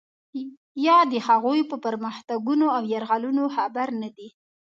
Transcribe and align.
یا 0.87 0.97
د 1.11 1.13
هغوی 1.27 1.59
په 1.69 1.75
پرمختګونو 1.85 2.65
او 2.77 2.81
یرغلونو 2.95 3.43
خبر 3.55 3.87
نه 4.01 4.09
دی. 4.17 4.27